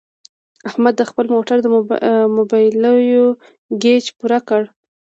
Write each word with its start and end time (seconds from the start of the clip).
احمد 0.69 0.93
د 0.97 1.01
خپل 1.09 1.25
موټر 1.35 1.57
د 1.61 1.67
مبلایلو 2.37 3.25
ګېچ 3.83 4.05
پوره 4.17 4.39
کړ. 4.47 4.61